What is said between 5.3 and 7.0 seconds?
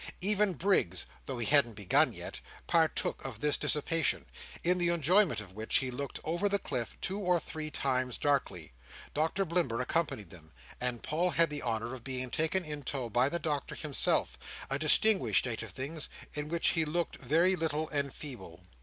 of which he looked over the cliff